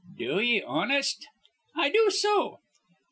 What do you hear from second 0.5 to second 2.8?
honest?" "I do so."